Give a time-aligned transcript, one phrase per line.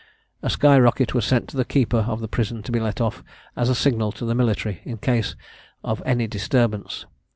[0.41, 3.23] A sky rocket was sent to the keeper of the prison to be let off,
[3.55, 5.35] as a signal to the military, in case
[5.83, 7.05] of any disturbance.